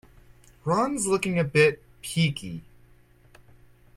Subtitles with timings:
[0.65, 2.63] Ron's looking a bit peaky.